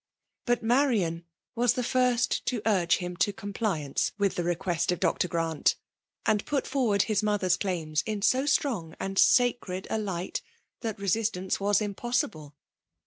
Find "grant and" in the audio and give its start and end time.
5.27-6.43